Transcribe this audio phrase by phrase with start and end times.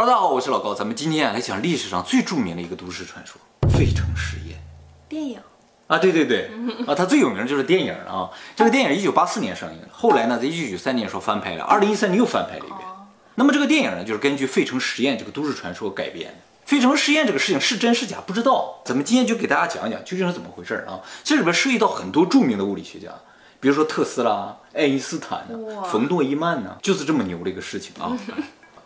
[0.00, 3.36] Hello，大家好，我是老高，咱们今天啊来讲历史上最著名的一个都市传说——
[3.76, 4.56] 费城实验。
[5.08, 5.40] 电影
[5.88, 6.52] 啊，对对对，
[6.86, 8.30] 啊，它最有名就是电影啊。
[8.54, 12.78] 这个电影一九八四年上映的，后来呢，在一九九三年时候翻拍了，二零一三年又翻拍了一遍。
[13.34, 16.36] 那么这个电影呢，就是根据费城实验这个都市传说改编的。
[16.64, 21.00] 费城实验这个事情是真是假不知道，咱们今天就给大家讲一讲究竟是怎么回事啊。
[21.24, 23.08] 这里边涉及到很多著名的物理学家，
[23.58, 28.16] 比如说特斯拉、爱因斯坦呢、冯诺依曼呢，就是这么牛的一个事情啊。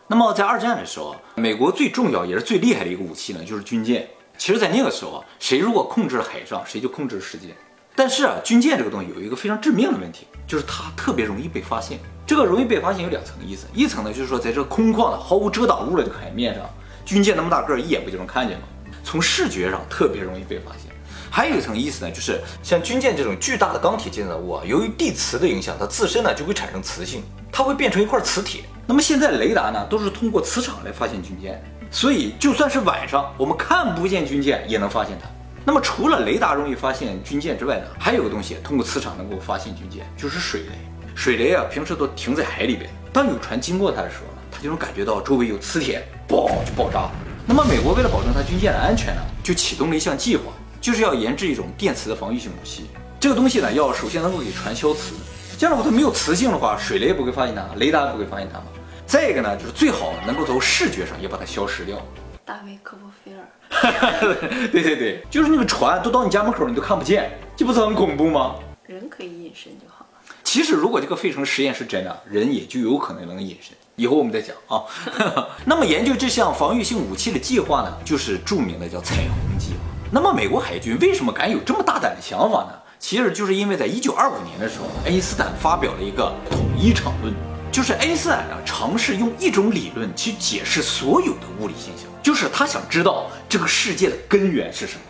[0.08, 4.06] 那么在二战的时候，美国最重要也是最厉害的一个武器呢，就是军舰。
[4.36, 7.48] 其实，在那个时候啊，谁如果控制了海上，谁就控制了世界。
[7.94, 11.98] 但是啊，军舰这个东西有一个非常致命的问题，就是它特别容易被发现。
[12.26, 16.68] 这个容易被发现有两层意思，一层呢就是说，在这空旷的、毫无遮挡物的这个海面上，
[17.04, 18.64] 军舰那么大个儿，一眼不就能看见吗？
[19.04, 20.90] 从视觉上特别容易被发现。
[21.30, 28.62] 还有一层意思呢，就是像军舰这种巨大的钢铁建造物啊，由于地磁的影响，它自身呢就会产生磁性，它会变成一块磁铁。
[28.86, 35.28] 那么现在雷达呢，都是通过磁场来发现军舰，所以就算是晚上我们看不见军舰，也能发现它。
[35.64, 40.72] 那么除了雷达容易发现军舰之外呢，还有个东西通过磁场能够发现军舰，就是水雷。
[41.14, 47.08] 水雷啊，平时都停在海里边，当有船经过它的时候呢，它就能感觉到周围有磁铁，嘣就爆炸。
[47.46, 50.44] 那么美国为了保证它军舰的安全呢，就启动了一项计划，
[50.80, 52.86] 就是要研制一种电磁的防御性武器。
[53.20, 55.14] 这个东西呢，要首先能够给船消磁。
[55.62, 58.64] 这样的话，它没有磁性的话，水雷也不会发现它，雷达也不会发现它嘛。
[59.06, 62.04] 再一个呢，就是最好能够从视觉上也把它消失掉。
[62.44, 64.34] 大卫科波菲尔，
[64.72, 68.56] 对对对，就是那个船都到你家门口，你都看不见，这不是很恐怖吗？
[68.88, 70.20] 人可以隐身就好了。
[70.42, 73.72] 其实如果这个费城实验是真的，人也就有可能能隐身。
[73.94, 74.82] 以后我们再讲啊。
[75.64, 79.78] 那么研究这项防御性武器的计划呢，就是著名的叫彩虹计划。
[80.10, 82.81] 那么美国海军为什么敢有这么大胆的想法呢？
[83.02, 87.34] 其实就是因为在一九二五年的时候，爱因斯坦发表了一个统一场论，
[87.72, 95.00] 就是爱因斯坦呢尝试用一种理论去解释所有的物理现象，就是他想知道这个世界的根源是什么，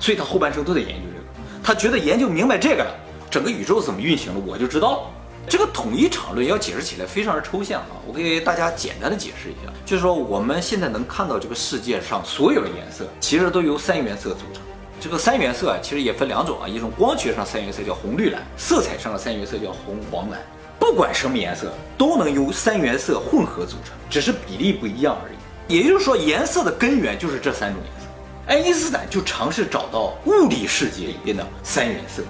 [0.00, 1.24] 所以他后半生都在研究这个。
[1.62, 2.94] 他觉得研究明白这个了，
[3.30, 5.10] 整个宇宙怎么运行的，我就知道了。
[5.46, 14.62] 这个统一场论要解释起来非常的抽象啊，我给大家简单的解释一下，就是说我们现在能看到这个世界上所有的颜色，其实都由三原色组成。
[15.02, 20.40] 这个三原色啊，其实也分两种啊，一种光学上三原色叫红绿蓝，色彩上的三原色叫红黄蓝。
[20.78, 25.74] 不管什么颜色，都能由三原色混合组成，只是比例不一样而已。
[25.74, 28.06] 也就是说，颜色的根源就是这三种颜色。
[28.46, 32.22] 爱因斯坦就尝试找到物理世界里边的三原色。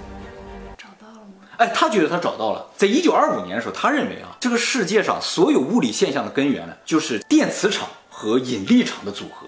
[0.75, 1.45] 找到了吗？
[1.57, 2.67] 哎，他觉得他找到了。
[2.75, 9.45] 在一九二五年的时候，他认为啊，这个世界上所有物理现象的根源呢，就是电磁场和引力场的组合。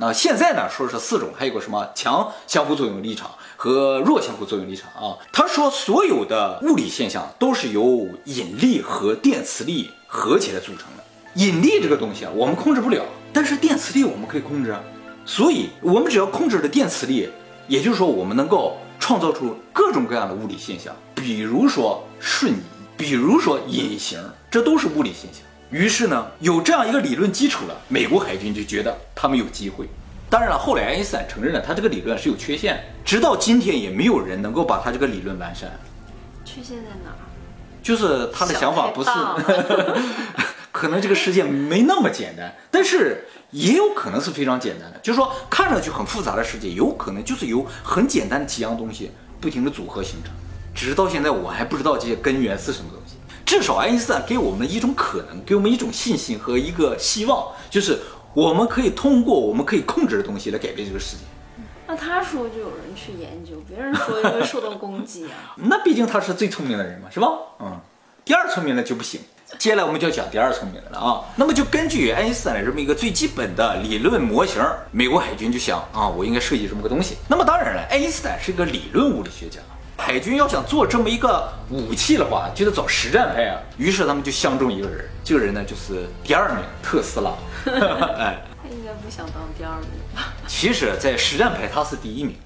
[0.00, 5.18] 那现在呢，说是四种，还有个什么强相互作用力场和弱相互作用力场啊。
[5.32, 11.04] 他说所有的物理现象都是由引力和电磁力合起来组成的。
[11.34, 14.74] 引力这个东西啊，我们控制不了，但是电磁力我们可以控制。
[15.26, 17.28] 所以，我们只要控制了电磁力，
[17.66, 22.56] 也就是说，我们能够创造出各种各样的物理现象，比如说瞬移，
[22.96, 24.18] 比如说隐形，
[24.50, 25.42] 这都是物理现象。
[25.70, 29.86] 于是呢，有这样一个理论基础了，美国海军就觉得他们有机会。
[30.30, 35.70] 当然了，后来爱因斯坦承认了他这个理论是有缺陷，直到今天也没有人能够把他这个理论完善。
[36.44, 37.12] 缺陷在哪？
[37.82, 39.10] 就是他的想法不是，
[40.72, 44.98] 可能这个世界没那么简单，但是也有可能是非常简单的。
[45.00, 50.32] 就是说，看上去很复杂的世界，有可能就是由很简单的几样东西不停的组合形成。
[50.74, 52.90] 只是到现在我还不知道这些根源是什么。
[53.48, 57.98] 至少爱因斯坦给我们一种可能，给我们一种信心和一个希望，就是
[58.34, 61.22] 我们可以通过我们可以控制的东西来改变这个世界。
[61.86, 65.56] 那他说就有人去研究，别人说就会受到攻击啊。
[65.56, 67.26] 那毕竟他是最聪明的人嘛，是吧？
[67.60, 67.80] 嗯。
[68.22, 69.18] 第二聪明的就不行。
[69.58, 71.24] 接下来我们就要讲第二聪明的了啊。
[71.34, 77.16] 那么就根据爱因斯坦的这么一个最基本的理论模型，美国海军就想啊，我应该设计这么个东西。
[77.26, 79.58] 那么当然了，爱因斯坦是一个理论物理学家，
[80.00, 83.60] 海军要想做这么一个武器的话，就得找实战派啊。
[83.76, 87.32] 于是他们就相中一个人，这个人呢就是第二名特斯拉。
[87.66, 90.32] 哎，他应该不想当第二名吧？
[90.46, 92.36] 其实，在实战派他是第一名，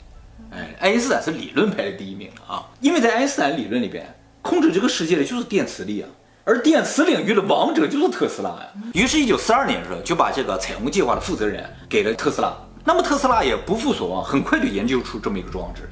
[0.50, 2.64] 哎，爱因斯坦是理论派的第一名啊。
[2.80, 6.08] 因为在爱因斯坦理论里边，控制这个世界的就是电磁力啊，
[6.44, 8.68] 而电磁领域的王者就是特斯拉呀。
[8.94, 12.52] 于是，一九四二年的时候，就把这个彩虹计划的负责人给了特斯拉。
[12.82, 15.88] 那么特斯拉也不负所望，很快就研究出这么一个装置。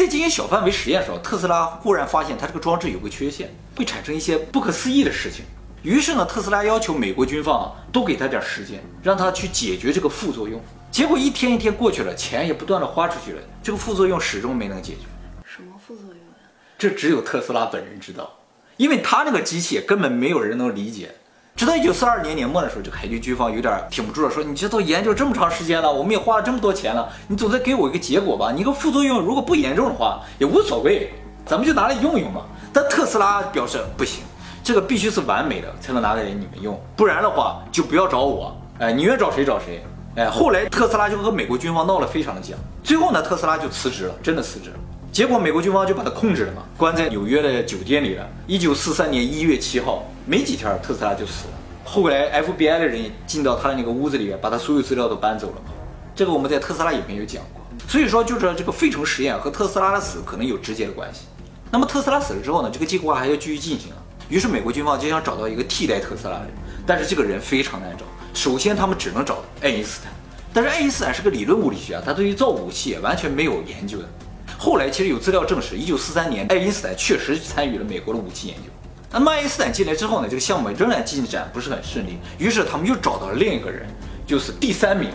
[0.00, 5.44] 在进行小范围实验的时候，特斯拉忽然发现它这个装置有个缺陷，会产生一些不可思议的事情。
[5.82, 10.58] 于是呢，特斯拉要求美国军方多给他点时间，让他去解决这个副作用。
[10.90, 15.00] 结果一天一天过去了，钱也不断的花出去了，这个副作用始终没能解决。
[15.44, 16.48] 什么副作用呀？
[16.78, 18.38] 这只有特斯拉本人知道，
[18.78, 21.14] 因为他那个机器根本没有人能理解。
[21.60, 28.50] 直到一九四二年年末的时候，这海军军方有点挺不住了，说你这都研究这么长时间了，我们也花了这么多钱了，你总得给我一个结果吧？
[28.50, 31.12] 你个副作用如果不严重的话也无所谓，
[31.44, 32.46] 咱们就拿来用用嘛。
[32.72, 34.24] 但特斯拉表示不行，
[34.64, 38.56] 这个必须是完美的才能拿给你们用，不然的话就不要找我。
[38.78, 39.84] 哎，你愿找谁找谁。
[40.16, 44.76] 哎，后来特斯拉就和美国军方闹了非常的僵，最后呢，特斯拉就辞职了，真的辞职了。
[45.12, 48.26] 结果美国军方就把他控制了嘛，关在纽约的酒店里了。
[48.46, 51.54] 一九四三年一月七号，没几天特斯拉就死了。
[51.84, 55.72] 后来 FBI 的人也进到他的那个屋子里面，把他所有资料都搬走了嘛。
[56.14, 57.60] 这个我们在特斯拉影片有讲过。
[57.88, 61.22] 所以说，就是这个费城实验和特斯拉的死可能有直接的关系。
[61.68, 63.96] 那么特斯拉死了之后呢，这个计划还要继续进行啊。
[64.28, 66.54] 于是美国军方就想找到一个替代特斯拉的人，
[66.86, 68.04] 但是这个人非常难找。
[68.32, 70.12] 首先他们只能找爱因斯坦，
[70.54, 74.08] 但是爱因斯坦是个理论物理学家，他对于造武器完全没有研究的。
[74.56, 78.70] 后来其实有资料证实，一九四三年爱因斯坦确实参与了美国的武器研究。
[79.12, 82.18] 那么爱因斯坦进来之后呢，这个项目仍然进展不是很顺利。
[82.38, 83.84] 于是他们又找到了另一个人，
[84.24, 85.10] 就是第三名，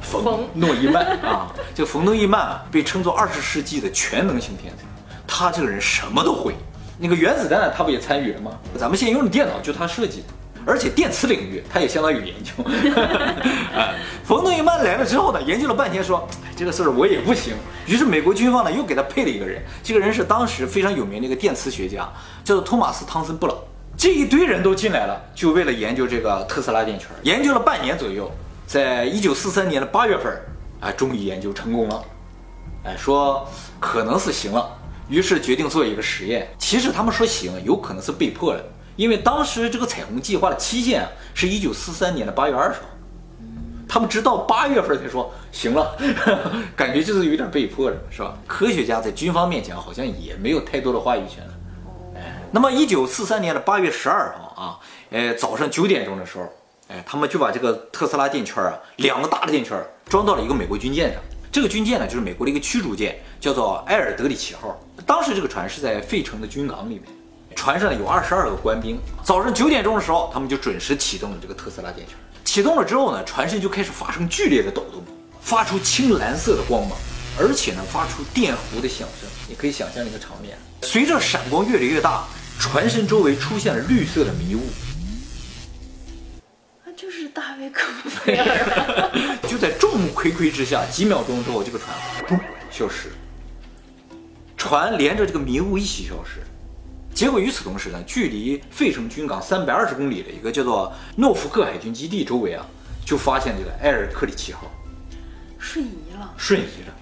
[0.00, 1.52] 冯诺依曼啊。
[1.74, 4.82] 这个冯诺依曼啊，被称作二十世纪的全能型天才。
[5.26, 6.54] 他这个人什么都会。
[6.98, 8.52] 那个原子弹他不也参与了吗？
[8.78, 10.26] 咱们现在用的电脑就他设计的，
[10.64, 12.62] 而且电磁领域他也相当有研究。
[13.74, 13.94] 啊，
[14.24, 17.54] 冯诺依曼来了之后呢，研究了半天说，这个事儿我也不行。
[17.86, 22.08] 于是美国军方呢又给他配了一个人，这个人是当时非常有名的一个电磁学家，
[22.44, 23.56] 叫做托马斯汤森布朗。
[23.96, 28.30] 这一堆人都进来了，就为了研究这个特斯拉电圈，研究了半年左右，
[28.66, 30.32] 在一九四三年的八月份，
[30.80, 32.02] 啊，终于研究成功了。
[32.84, 33.46] 哎，说
[33.78, 34.78] 可能是行了。
[35.08, 36.48] 于是决定做一个实验。
[36.58, 38.64] 其实他们说行，有可能是被迫的，
[38.96, 42.86] 因为当时这个彩虹计划的期限是一九四三年的八月二十号，
[43.88, 45.96] 他们直到八月份才说行了，
[46.76, 48.36] 感觉就是有点被迫的，是吧？
[48.46, 51.42] 科学家在军方面前好像也没有太多的话语权。
[52.14, 54.78] 哎，那么一九四三年的八月十二号啊，
[55.10, 56.44] 呃，早上九点钟的时候，
[56.88, 59.78] 哎，他们就把这个特斯拉电圈啊，两个大的电圈
[60.08, 61.22] 装到了一个美国军舰上。
[61.50, 64.78] 这个军舰呢，就是美国的一个驱逐舰，叫做埃尔德里奇号。
[65.06, 67.02] 当时这个船是在费城的军港里面，
[67.54, 68.98] 船上有二十二个官兵。
[69.22, 72.16] 早上九点钟的时候，他们就准时启动了这个特斯拉电圈。
[72.44, 75.02] 启动了之后呢，船身就开始发生剧烈的抖动，
[75.40, 76.98] 发出青蓝色的光芒，
[77.38, 79.28] 而且呢，发出电弧的响声。
[79.48, 80.58] 你可以想象那个场面。
[80.82, 82.24] 随着闪光越来越大，
[82.58, 84.60] 船身周围出现了绿色的迷雾。
[86.84, 89.10] 那就是大卫科菲尔。
[89.48, 92.40] 就在众目睽睽之下，几秒钟之后，这个船
[92.70, 93.12] 消失。
[94.56, 96.40] 船连着这个迷雾一起消失。
[97.14, 102.66] 结果与此同时呢，距离费城军港三百二十公里的一个叫做诺福克海军基地周围啊，
[103.04, 104.62] 就发现这个埃尔克里奇号
[105.58, 106.32] 瞬移了。
[106.36, 106.94] 瞬移了。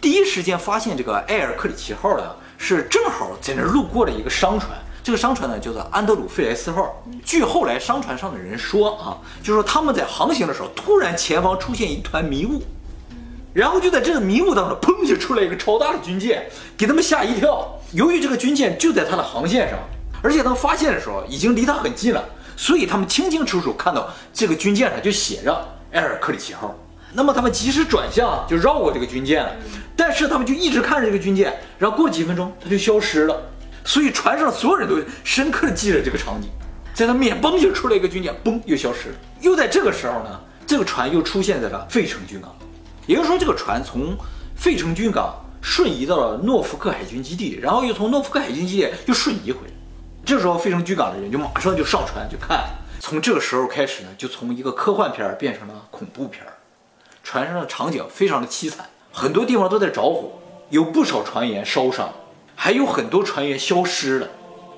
[0.00, 4.70] 第一时间发现这个埃尔克里奇号的是正好在那儿路过的一个商船。
[5.04, 7.02] 这个商船呢叫做安德鲁费莱斯号。
[7.24, 12.60] 据后来商船上的人说啊，就说他们在航行的时候，突然前方出现一团迷雾，
[13.54, 16.46] 然后就在这个迷雾当中，砰就出来一个超大的军舰，
[16.76, 17.78] 给他们吓一跳。
[17.92, 19.78] 由于这个军舰就在它的航线上，
[20.22, 22.24] 而且他们发现的时候已经离它很近了，
[22.56, 25.52] 所以他们清清楚楚看到这个军舰上就写着
[25.92, 26.74] 埃尔克里奇号。
[27.12, 29.52] 那么他们及时转向，就绕过这个军舰了。
[29.94, 33.38] 但是他们就一直看着这个军舰，然后过几分钟它就消失了。
[33.84, 36.48] 所以船上所有人都深刻的记着这个场景，
[36.94, 39.14] 在他面嘣就出来一个军舰，嘣又消失了。
[39.40, 42.56] 又在这个时候呢，这个船又出现在了费城军港，
[43.06, 44.16] 也就是说这个船从
[44.62, 49.72] 费城军港瞬移到了诺福克海军基地，然后又从诺福克海军基地又瞬移回来。
[50.24, 52.64] 这时候费城军港的人就马上就上船去看。
[53.00, 56.46] 从这个时候开始呢，就从一个科幻片变成了恐怖片。
[57.24, 60.30] 船上的场景非常的凄惨，很多地方都在着火，
[60.70, 62.08] 有不少船员烧伤。
[62.54, 64.28] 还有很多船员消失了，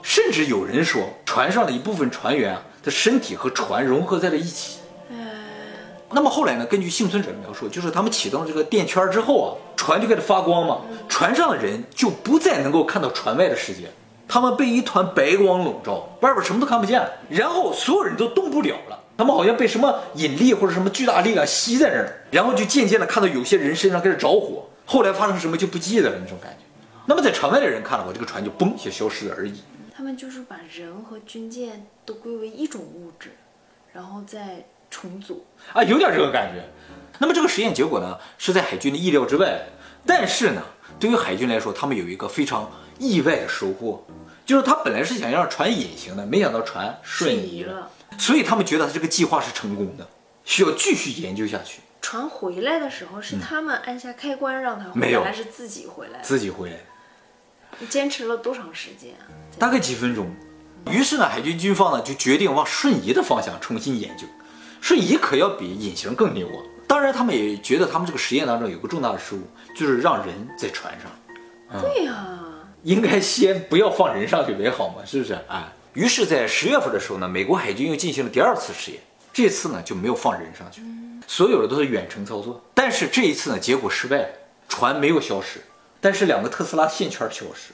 [0.00, 4.78] 甚至有人说船上的一部分船员啊的身体和船融合在了一起。
[6.14, 6.64] 那么后来呢？
[6.66, 13.88] 根据幸存者描述，就是他们启动这个电圈之后啊，船就开始发光嘛，船上的人就不再能够看到船外的世界，
[14.28, 26.58] 他们被一团白光笼罩，外边什么都看不见了，然后所有人都动不了了，他们好像被什么引力或者什么巨大力量吸在那儿，然后就渐渐的看到有些人身上开始着火，后来发生什么就不记得了那种感觉。
[27.06, 29.60] 那么在船外的人看了，我这个船就嘣一下消失了而已。
[29.96, 33.30] 他们就是把人和军舰都归为一种物质，
[33.92, 36.62] 然后再重组啊，有点这个感觉。
[37.18, 39.66] 那么这个实验结果呢，是在海军的意料之外。
[40.06, 40.62] 但是呢，
[41.00, 44.06] 对于海军来说，他们有一个非常意外的收获，
[44.46, 50.06] 就是他本来是想让船隐形的，没想到船瞬移了，所以他们觉得他这个计划是成功的，
[50.44, 51.80] 需要继续研究下去。
[52.00, 56.20] 船回来的时候是他们按下开关让它回来，还是自己回来？
[56.20, 56.76] 自己回来。
[57.88, 59.26] 坚持了多长时间啊？
[59.58, 60.30] 大概几分钟，
[60.90, 64.26] 于是呢，海军军方呢就决定往瞬移的方向重新研究。
[64.84, 66.60] 瞬移可要比隐形更牛啊！
[66.86, 69.40] 当然，他们也觉得他们这个实验当中有个重大的失误，
[69.74, 71.80] 就是让人在船上。
[71.80, 72.14] 对呀，
[72.82, 75.38] 应该先不要放人上去为好嘛，是不是？
[75.48, 79.00] 哎，于是，在十月份的时候呢，美国海军又进行了第二次实验，
[79.32, 80.82] 这次呢就没有放人上去，
[81.26, 82.62] 所有的都是远程操作。
[82.74, 84.28] 但是这一次呢，结果失败了，
[84.68, 85.60] 船没有消失，
[85.98, 87.72] 但是两个特斯拉线圈消失。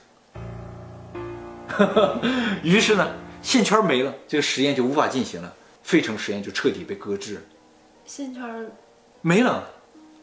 [2.63, 3.11] 于是呢，
[3.43, 5.53] 线圈没了，这个实验就无法进行了。
[5.83, 7.47] 费城实验就彻底被搁置，
[8.05, 8.71] 线圈
[9.23, 9.69] 没了，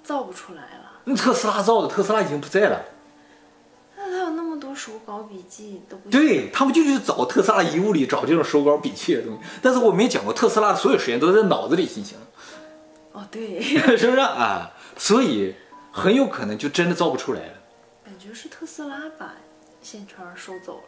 [0.03, 1.01] 造不出来了。
[1.05, 2.85] 那特斯拉造的，特斯拉已经不在了。
[3.95, 9.39] 那他有那么多手稿笔记都不对他们就去找特斯拉遗物里找这种手稿笔记的东西。
[9.61, 12.17] 但是我没讲过，特斯拉的所有实验都在脑子里进行。
[13.11, 13.59] 哦，对，
[13.97, 14.71] 是不是啊？
[14.95, 15.55] 所以
[15.91, 17.53] 很有可能就真的造不出来了。
[18.05, 19.33] 感觉是特斯拉把
[19.81, 20.83] 线圈收走了。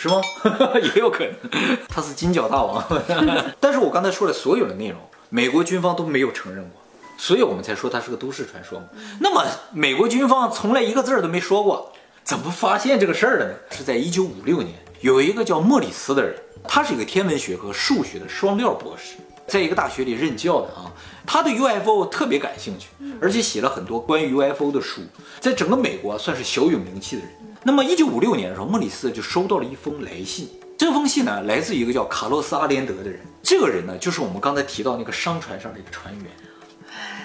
[0.00, 0.20] 是吗？
[0.94, 1.34] 也有可能，
[1.90, 2.82] 他是金角大王。
[3.58, 6.80] 但是我刚才说的所有的内容，美国军方都没有承认过，
[7.18, 8.86] 所以我们才说它是个都市传说嘛。
[9.20, 13.54] 那么美国军方从来一个字儿都没说过，怎么发现这个事儿的呢？
[13.72, 16.32] 是在一九五六年，有一个叫莫里斯的人，
[16.68, 19.16] 他是一个天文学和数学的双料博士，
[19.48, 20.86] 在一个大学里任教的啊。
[21.26, 22.86] 他对 UFO 特别感兴趣，
[23.20, 25.02] 而且写了很多关于 UFO 的书，
[25.40, 27.30] 在整个美国算是小有名气的人。
[27.64, 30.48] 那么，一九五六年的时候，莫里斯就收到了一封来信。
[30.78, 33.20] 这封信呢，来自一个叫卡洛斯·阿连德的人。
[33.42, 36.26] 这个人呢，就是我们刚才提到那个商船上的一个船员。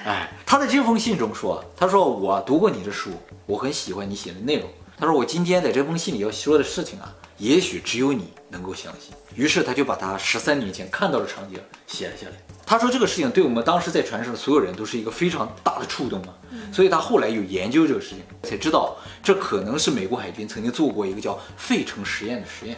[0.06, 3.12] 哎，他在这封信中说：“他说我读过你的书，
[3.46, 4.68] 我很喜欢你写的内容。
[4.98, 12.34] 他说我今天在这封信里要说的事情啊，也许只有你能够相信。”于是他就把他十三年前看到的场景写了下来。
[12.74, 16.34] 他说这个事情对我们当时在船上的所有人都是一个非常大的触动嘛，
[16.72, 22.76] 所以他后来有研究这个事情，才知道这可能是美国海军曾经做过一个叫费城实验的实验。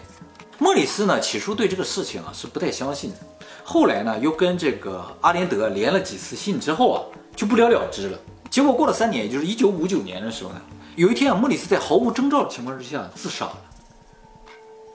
[0.57, 3.15] 莫里斯呢起初对这个事情啊是不太相信的，
[3.63, 6.99] 后来呢又跟这个阿连德连了几次信之后啊
[7.33, 8.19] 就不了了之了。
[8.49, 10.61] 结果过了三年，也就是一九五九年的时候呢，
[10.97, 13.57] 有一天啊莫里斯在毫无征兆的情况之下自杀了，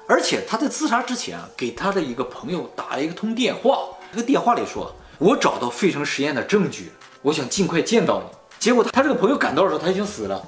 [0.07, 3.79] 而且他在自杀之前啊给他的一个朋友打了一个通电话。
[4.13, 6.91] 这个电话里说：“我找到费城实验的证据，
[7.23, 8.27] 我想尽快见到你。”
[8.59, 10.43] 结果他他这个朋友赶到的时候，他已经死了，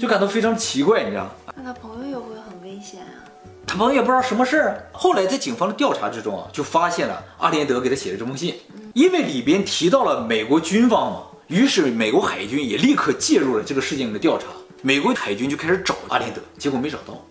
[0.00, 3.28] 就感到非常奇怪，你知道吗那他朋友也会很危险啊。
[3.66, 4.88] 他朋友也不知道什么事儿。
[4.92, 8.54] 后来在警方的调查之中啊，就发现了阿连德给他写的这封信，
[8.94, 14.46] 因为里边提到了美国军方嘛，于是美国海军也立刻介入了这个事情的调查。
[14.82, 17.22] 美国海军就开始找阿连德，结果没找到。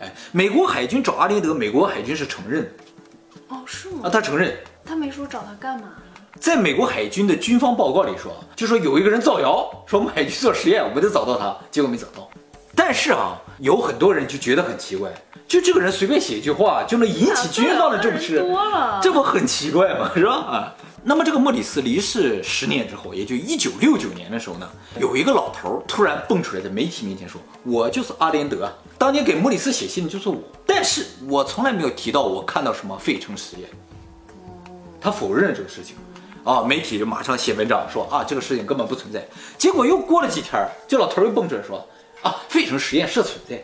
[0.00, 2.70] 哎，美国海军找阿连德，美国海军是承认的。
[3.48, 4.02] 哦，是吗？
[4.04, 4.54] 啊，他承认。
[4.88, 5.88] 他没说找他干嘛
[6.40, 12.26] 在美国海军的军方报告里说，就说有一个人造谣，说我们海军做实验，我们得找到他，结果没找到。
[12.74, 15.10] 但是啊，有很多人就觉得很奇怪，
[15.46, 18.42] 就这个人随便写一句话就能引起军方的重视，
[19.02, 20.10] 这不很奇怪吗？
[20.14, 20.32] 是吧？
[20.32, 33.68] 啊，那么这个莫里斯离世十年之后，也就一九六九年的时候呢，有一个老头突然蹦出来，在媒体面前说：“我就是阿连德，当年给莫里斯写信的就是我，但是我从来没有提到我看到什么费城实验。”
[35.00, 35.96] 他否认了这个事情，
[36.44, 39.26] 啊，媒体就马上写文章说啊，这个事情根本不存在。
[39.56, 41.86] 结果又过了几天，这老头又蹦出来说
[42.22, 43.62] 啊，费城实验室存在，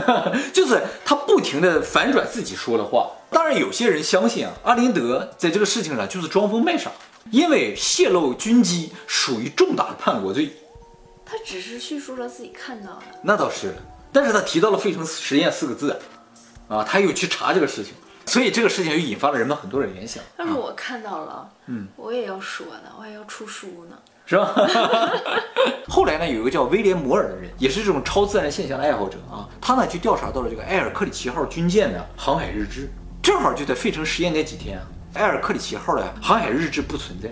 [0.52, 3.10] 就是他不停的反转自己说的话。
[3.30, 6.90] 当然，有些人相信啊，阿林德在这个事情上就是装疯卖傻，
[7.30, 10.52] 因为泄露军机属于重大的叛国罪。
[11.24, 13.74] 他只是叙述了自己看到的，那倒是，
[14.12, 15.98] 但是他提到了费城实验四个字，
[16.68, 17.94] 啊，他又去查这个事情。
[18.26, 20.22] 所以这个事情就引发了人们很多的联想。
[20.36, 24.54] 但是我看到了，嗯，我也要说呢，我还要出书呢，是吧？
[25.88, 32.88] 后来呢，有一个叫威廉摩尔的人，也是这种超自然现象的爱好者啊，他呢就调查到了这个埃尔克里奇号军舰的航海日志，
[33.22, 37.28] 正好就在费城实验那几天啊，埃尔克里奇号的航海日志不存在，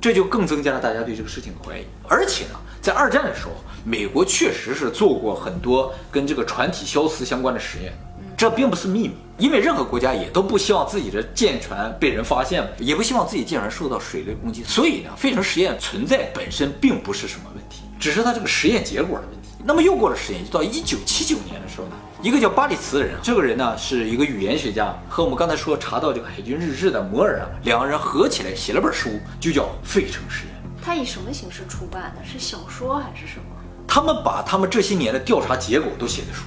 [0.00, 1.84] 这就更增加了大家对这个事情的怀疑。
[2.08, 3.52] 而且呢，在二战的时候，
[3.84, 7.92] 美国确实是做过很多跟这个船体消磁相关的实验。
[8.36, 14.64] 这并不是秘密，因为任何国家也都不希望自己的舰船被人发现，也不希望自己舰船受到水雷攻击。
[14.64, 19.48] 所以呢，费城实验存在本身并不是什么问题，只是它这个实验结果的问题。
[19.64, 29.08] 那么又过了十年，就到一九七九年的时候呢，一个叫巴里茨的人，这个人呢是一个语言学家，和我们刚才说查到这个海军日志的摩尔啊，两个人合起来写了本书，
[29.40, 30.54] 就叫《费城实验》。
[30.84, 32.22] 他以什么形式出版的？
[32.24, 33.44] 是小说还是什么？
[33.86, 36.42] 他们把他们这些年的调查结果都写在书。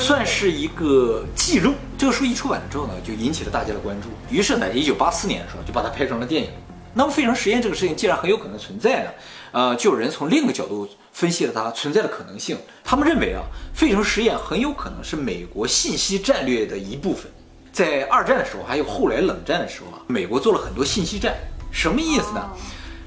[0.00, 1.74] 算是一个记录。
[1.98, 4.08] 这个书一出版了之后呢，就引起了大家的关注。
[4.34, 6.48] 于是呢，一九八四年的时候就把它拍成了电影。
[6.94, 9.10] 那么费城实验这个事情既然很有可能存在呢，
[9.52, 12.56] 呃，就有人从另一个角度分析了它存在的可能性。
[12.82, 17.30] 他们认为啊，费城实验很有可能是美国信息战略的一部分。
[17.70, 21.36] 在二战的时候，还有后来冷战的时候啊，美国做了很多信息战，
[21.70, 22.48] 什么意思呢？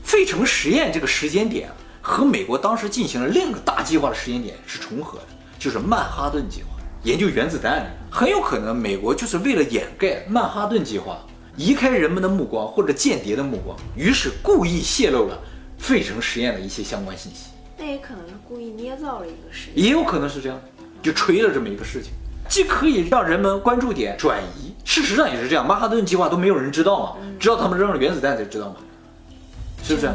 [0.04, 1.70] 费城实验这个时间点
[2.02, 5.26] 和美国当时进行了另一个大计划的时间点是重合的，
[5.58, 6.73] 就是曼哈顿计划，
[7.04, 7.86] 研究原子弹。
[8.10, 11.18] 很有可能美国就是为了掩盖曼哈顿计划，
[11.58, 15.40] 移开人们的目光或者间谍的目光，于是故意泄露了
[15.80, 17.48] 费城实验的一些相关信息。
[17.76, 20.62] 那也可能是故意捏造了一个实验，也有可能是这样，
[21.02, 22.12] 就吹了这么一个事情，
[22.48, 28.76] 既可以让人们关注点转移，事实上也是这样，曼哈顿计划都没有人知道嘛，知道他们扔了原子弹才知道嘛，
[29.84, 30.08] 是不是？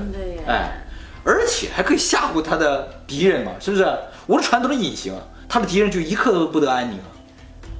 [0.46, 0.86] 哎，
[1.24, 3.84] 而且还可以吓唬他的敌人嘛，是不是？
[4.26, 7.06] 我的船都是隐形啊，他的敌人就一刻都不得安宁啊。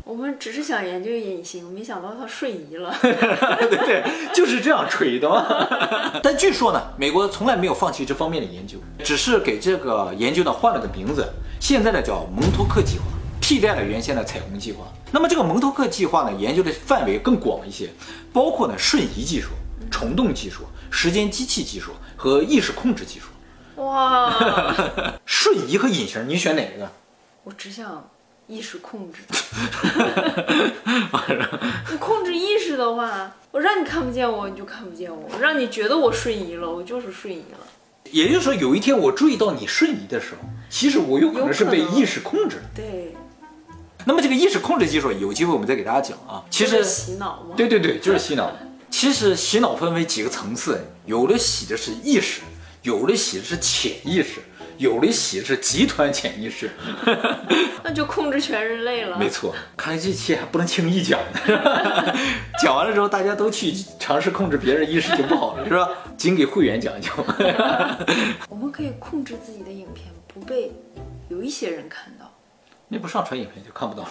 [0.05, 2.97] 我们只是想研究隐形，没想到他瞬移了。
[3.03, 4.03] 对对，
[4.35, 5.45] 就是这样吹的嘛。
[6.25, 13.05] 但据说呢，美国从来没有放弃这方面的研究，只是给这个研究呢换了个名字，现在呢叫蒙托克计划，
[13.39, 14.87] 替代了原先的彩虹计划。
[15.13, 17.91] 那么这个蒙托克计划呢，研究的范围更广一些，
[18.33, 19.51] 包括呢瞬移技术、
[19.91, 23.27] 虫洞技术、时间机器技术和意识控制技术。
[23.83, 24.33] 哇，
[25.27, 26.91] 瞬移和隐形，你选哪个？
[27.49, 28.11] 我只想
[28.47, 29.21] 意识控制。
[31.91, 37.59] 你控制意识的话，我让你看不见我，你就看不见我；我让你觉得我瞬移了，我就是瞬移了。
[38.13, 42.65] 也就是说，有一天我注意到你瞬移的时候，其实我有可能是被意识控制的。
[42.75, 43.17] 对，
[44.05, 46.45] 那么这个意识控制技术，有机会我们再给大家讲啊。
[46.51, 47.55] 其实洗脑吗。
[47.57, 48.53] 对对对，就是洗脑。
[48.91, 52.43] 其实洗脑分为几个层次，有的洗的是意识，
[52.83, 54.43] 有的洗的是潜意识，
[54.79, 56.71] 有的洗是集团潜意识。
[57.85, 59.19] 那就控制全人类了。
[59.19, 62.15] 没错，看来这期还不能轻易讲的，
[62.63, 65.89] 讲完了之后大家都去尝试控制别人意识就不好了，是吧？
[66.17, 67.13] 仅给会员讲讲。
[68.49, 70.73] 我们可以控制自己的影片不被
[71.29, 72.31] 有一些人看到。
[72.89, 74.09] 那不上传影片就看不到了。